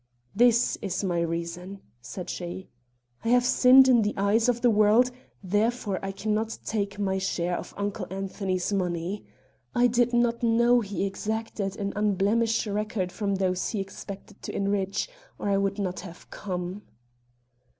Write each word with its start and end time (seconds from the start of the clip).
"This 0.35 0.79
is 0.81 1.03
my 1.03 1.19
reason," 1.21 1.79
said 2.01 2.27
she. 2.27 2.69
"I 3.23 3.27
have 3.27 3.45
sinned 3.45 3.87
in 3.87 4.01
the 4.01 4.15
eyes 4.17 4.49
of 4.49 4.61
the 4.61 4.71
world, 4.71 5.11
therefore 5.43 5.99
I 6.01 6.11
can 6.11 6.33
not 6.33 6.57
take 6.65 6.97
my 6.97 7.19
share 7.19 7.55
of 7.55 7.75
Uncle 7.77 8.07
Anthony's 8.09 8.73
money. 8.73 9.23
I 9.75 9.85
did 9.85 10.11
not 10.11 10.41
know 10.41 10.79
he 10.81 11.05
exacted 11.05 11.77
an 11.77 11.93
unblemished 11.95 12.65
record 12.65 13.11
from 13.11 13.35
those 13.35 13.69
he 13.69 13.79
expected 13.79 14.41
to 14.41 14.55
enrich, 14.55 15.07
or 15.37 15.49
I 15.49 15.57
would 15.57 15.77
not 15.77 15.99
have 15.99 16.31
come." 16.31 16.81